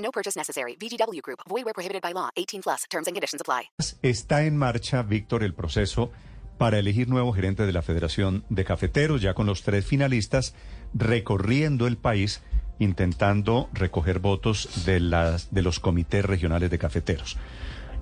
[0.00, 0.76] No purchase necessary.
[0.76, 1.40] VGW Group.
[1.48, 2.30] Void where prohibited by law.
[2.36, 2.82] 18 plus.
[2.90, 3.70] Terms and conditions apply.
[4.02, 6.10] Está en marcha, Víctor, el proceso
[6.58, 10.54] para elegir nuevo gerente de la Federación de Cafeteros, ya con los tres finalistas
[10.92, 12.42] recorriendo el país
[12.78, 17.36] intentando recoger votos de, las, de los comités regionales de cafeteros.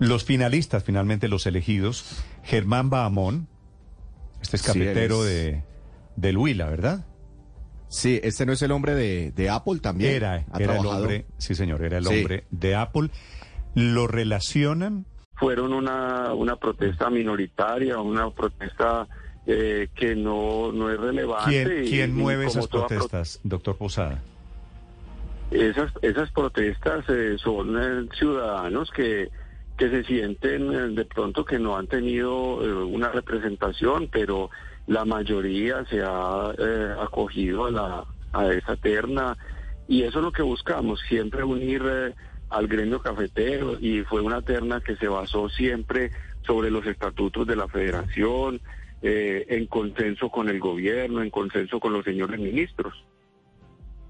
[0.01, 2.05] Los finalistas, finalmente los elegidos,
[2.45, 3.49] Germán Bahamón,
[4.41, 5.63] este es Sí, cafetero es- de,
[6.17, 7.05] del Huila, ¿verdad?
[7.89, 10.13] Sí, este no es el hombre de, de Apple también.
[10.15, 12.19] Era, Ha era el hombre, sí señor, era el Sí.
[12.19, 13.09] hombre de Apple.
[13.75, 19.07] Lo relacionan fueron una, una protesta minoritaria, una protesta
[19.47, 21.65] eh, que no, no es relevante.
[21.65, 24.21] ¿Quién, quién y mueve esas pro- protestas, doctor Posada?
[25.51, 29.31] esas, esas protestas eh, son eh, ciudadanos que,
[29.79, 34.51] que se sienten eh, de pronto que no han tenido eh, una representación, pero
[34.89, 39.37] la mayoría se ha eh, acogido a, la, a esa terna
[39.87, 42.15] y eso es lo que buscamos, siempre unir eh,
[42.49, 46.11] al gremio cafetero y fue una terna que se basó siempre
[46.47, 48.61] sobre los estatutos de la federación,
[49.03, 52.95] eh, en consenso con el gobierno, en consenso con los señores ministros.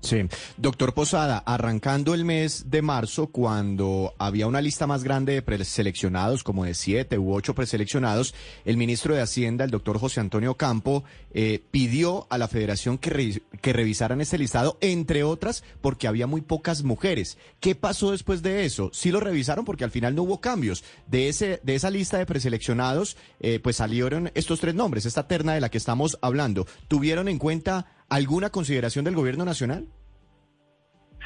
[0.01, 0.29] Sí.
[0.57, 6.45] Doctor Posada, arrancando el mes de marzo, cuando había una lista más grande de preseleccionados,
[6.45, 11.05] como de siete u ocho preseleccionados, el ministro de Hacienda, el doctor José Antonio Campo,
[11.33, 16.43] eh, pidió a la federación que, que revisaran este listado, entre otras, porque había muy
[16.43, 17.37] pocas mujeres.
[17.61, 18.91] ¿Qué pasó después de eso?
[18.93, 20.85] Sí lo revisaron porque al final no hubo cambios.
[21.07, 25.55] De, ese, de esa lista de preseleccionados, eh, pues salieron estos tres nombres, esta terna
[25.55, 26.67] de la que estamos hablando.
[26.87, 29.87] ¿Tuvieron en cuenta alguna consideración del gobierno nacional?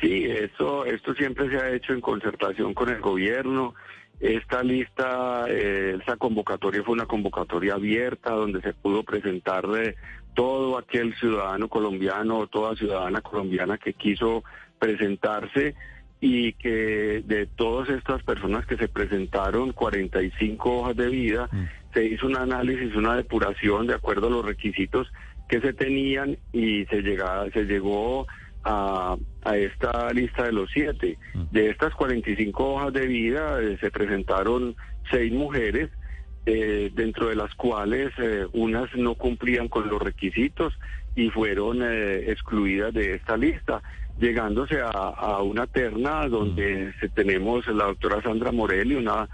[0.01, 3.75] Sí, eso, esto siempre se ha hecho en concertación con el gobierno.
[4.19, 9.97] Esta lista, eh, esa convocatoria fue una convocatoria abierta donde se pudo presentar eh,
[10.35, 14.43] todo aquel ciudadano colombiano o toda ciudadana colombiana que quiso
[14.79, 15.75] presentarse
[16.21, 21.49] y que de todas estas personas que se presentaron, 45 hojas de vida,
[21.93, 25.13] se hizo un análisis, una depuración de acuerdo a los requisitos
[25.49, 28.27] que se tenían y se, llega, se llegó
[28.65, 31.19] a, a esta lista de los siete.
[31.51, 34.75] De estas 45 hojas de vida eh, se presentaron
[35.11, 35.91] seis mujeres,
[36.47, 40.73] eh, dentro de las cuales eh, unas no cumplían con los requisitos
[41.15, 43.83] y fueron excluidas de esta lista,
[44.19, 49.29] llegándose a, a una terna donde se- tenemos la doctora Sandra Morelli, una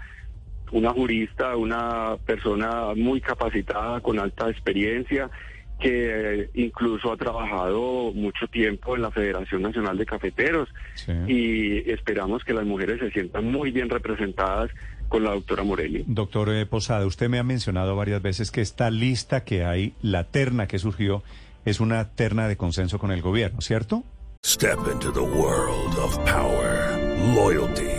[0.71, 5.29] una jurista, una persona muy capacitada, con alta experiencia,
[5.79, 11.13] que incluso ha trabajado mucho tiempo en la Federación Nacional de Cafeteros Sí.
[11.27, 14.69] y esperamos que las mujeres se sientan muy bien representadas
[15.07, 16.03] con la doctora Morelli.
[16.05, 20.25] Doctor eh, Posada, usted me ha mencionado varias veces que esta lista que hay, la
[20.25, 21.23] terna que surgió,
[21.65, 24.03] es una terna de consenso con el gobierno, ¿cierto?
[24.45, 26.97] Step into the world of power,
[27.35, 27.98] loyalty,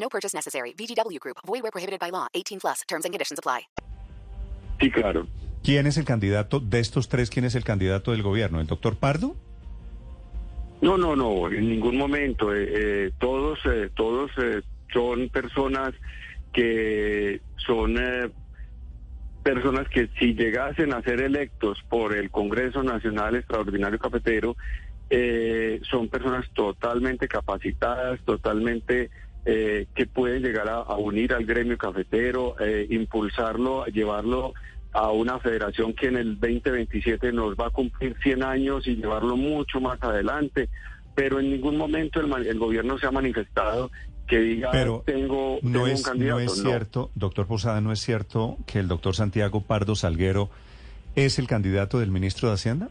[0.00, 0.72] No purchase necessary.
[0.74, 1.36] VGW Group.
[1.46, 2.26] Void where prohibited by law.
[2.34, 2.80] 18 plus.
[2.88, 3.68] Terms and conditions apply.
[4.80, 5.26] Sí, claro.
[5.62, 7.28] ¿Quién es el candidato de estos tres?
[7.28, 8.60] ¿Quién es el candidato del gobierno?
[8.62, 9.36] ¿El doctor Pardo?
[10.80, 12.54] No, no, no, en ningún momento.
[12.54, 14.62] eh, eh, todos, eh, todos eh,
[14.94, 15.92] son personas
[16.54, 18.30] que son eh,
[19.42, 24.56] personas que si llegasen a ser electos por el Congreso Nacional Extraordinario Cafetero,
[25.10, 29.10] eh, son personas totalmente capacitadas, totalmente
[29.44, 34.52] eh, que pueden llegar a, a unir al gremio cafetero, eh, impulsarlo, llevarlo
[34.92, 39.36] a una federación que en el 2027 nos va a cumplir 100 años y llevarlo
[39.36, 40.68] mucho más adelante.
[41.14, 43.90] Pero en ningún momento el, el gobierno se ha manifestado
[44.26, 46.34] que diga Pero tengo, no tengo un es, candidato.
[46.36, 46.70] no es No.
[46.70, 50.50] cierto, doctor Posada, no es cierto que el doctor Santiago Pardo Salguero
[51.16, 52.90] es el candidato del ministro de Hacienda.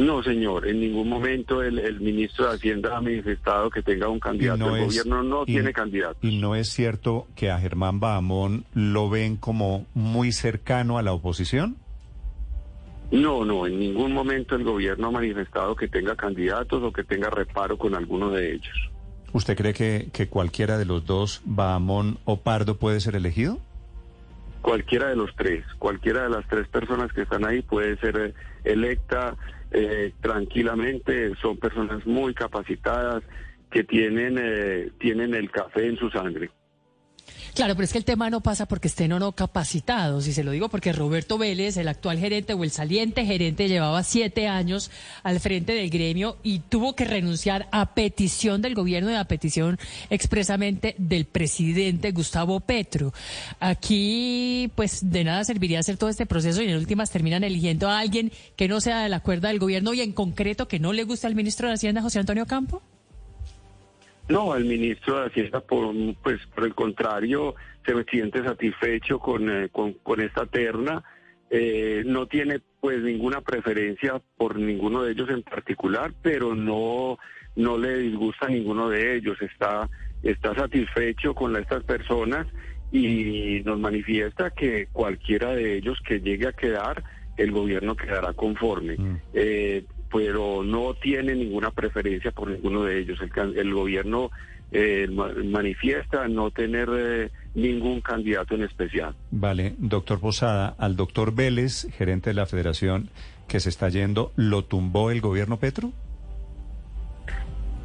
[0.00, 4.18] No, señor, en ningún momento el, el ministro de Hacienda ha manifestado que tenga un
[4.18, 4.56] candidato.
[4.58, 6.18] no el es- gobierno no y- tiene candidato.
[6.22, 11.12] ¿Y no es cierto que a Germán Bahamón lo ven como muy cercano a la
[11.12, 11.76] oposición?
[13.10, 17.28] No, no, en ningún momento el gobierno ha manifestado que tenga candidatos o que tenga
[17.28, 18.90] reparo con alguno de ellos.
[19.32, 23.58] ¿Usted cree que, que cualquiera de los dos, Bahamón o Pardo, puede ser elegido?
[24.62, 28.34] Cualquiera de los tres, cualquiera de las tres personas que están ahí puede ser eh,
[28.64, 29.36] electa
[29.70, 31.34] eh, tranquilamente.
[31.40, 33.22] Son personas muy capacitadas
[33.70, 36.50] que tienen eh, tienen el café en su sangre.
[37.54, 40.44] Claro, pero es que el tema no pasa porque estén o no capacitados, y se
[40.44, 44.90] lo digo porque Roberto Vélez, el actual gerente o el saliente gerente, llevaba siete años
[45.22, 49.78] al frente del gremio y tuvo que renunciar a petición del gobierno y a petición
[50.10, 53.12] expresamente del presidente Gustavo Petro.
[53.58, 57.98] Aquí, pues, de nada serviría hacer todo este proceso y en últimas terminan eligiendo a
[57.98, 61.04] alguien que no sea de la cuerda del gobierno y en concreto que no le
[61.04, 62.82] gusta al ministro de Hacienda, José Antonio Campo.
[64.30, 65.92] No, el ministro de Hacienda, por,
[66.22, 71.02] pues, por el contrario, se siente satisfecho con, eh, con, con esta terna.
[71.50, 77.18] Eh, no tiene pues ninguna preferencia por ninguno de ellos en particular, pero no,
[77.56, 79.36] no le disgusta a ninguno de ellos.
[79.42, 79.90] Está,
[80.22, 82.46] está satisfecho con estas personas
[82.92, 87.02] y nos manifiesta que cualquiera de ellos que llegue a quedar,
[87.36, 88.96] el gobierno quedará conforme.
[89.34, 93.18] Eh, pero no tiene ninguna preferencia por ninguno de ellos.
[93.20, 94.30] El, el gobierno
[94.72, 99.14] eh, ma- manifiesta no tener eh, ningún candidato en especial.
[99.30, 103.08] Vale, doctor Posada, al doctor Vélez, gerente de la federación
[103.48, 105.92] que se está yendo, ¿lo tumbó el gobierno Petro?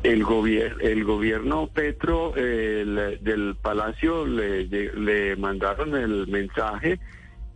[0.03, 6.99] El, gobier el gobierno Petro eh, el- del Palacio le mandaron el mensaje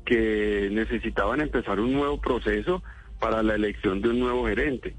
[0.05, 2.81] que necesitaban empezar un nuevo proceso
[3.19, 4.95] para la elección de un nuevo gerente.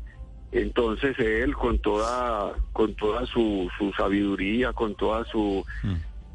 [0.53, 5.65] Entonces él con toda con toda su, su sabiduría, con toda su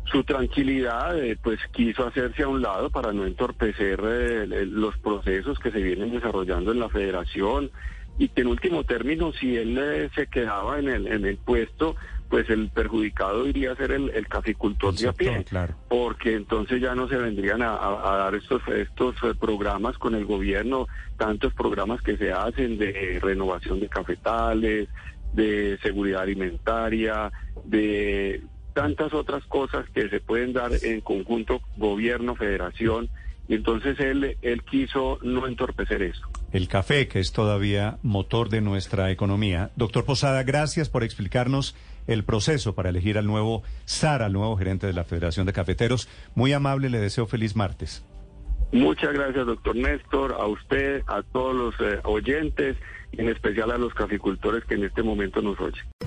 [0.05, 5.57] su tranquilidad, eh, pues quiso hacerse a un lado para no entorpecer eh, los procesos
[5.59, 7.71] que se vienen desarrollando en la federación
[8.17, 11.95] y que en último término, si él eh, se quedaba en el, en el puesto,
[12.29, 15.75] pues el perjudicado iría a ser el, el caficultor El de a pie, claro.
[15.87, 20.15] porque entonces ya no se vendrían a, a- a dar estos, estos eh, programas con
[20.15, 20.87] el gobierno,
[21.17, 24.89] tantos programas que se hacen de renovación de cafetales,
[25.33, 27.31] de seguridad alimentaria,
[27.63, 28.41] de
[28.73, 33.09] tantas otras cosas que se pueden dar en conjunto gobierno, federación,
[33.47, 36.27] y entonces él, él quiso no entorpecer eso.
[36.51, 39.69] El café, que es todavía motor de nuestra economía.
[39.75, 41.75] Doctor Posada, gracias por explicarnos
[42.07, 46.09] el proceso para elegir al nuevo SAR, al nuevo gerente de la Federación de Cafeteros.
[46.35, 48.05] Muy amable, le deseo feliz martes.
[48.71, 52.75] Muchas gracias, doctor Néstor, a usted, a todos los eh, oyentes,
[53.13, 55.85] en especial a los caficultores que en este momento nos oyen.